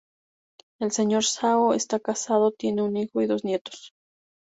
[0.79, 1.23] El Sr.
[1.23, 3.93] Zhao está casado, tiene un hijo y dos nietos.